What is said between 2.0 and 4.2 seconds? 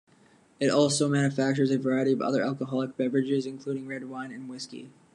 of other alcoholic beverages including red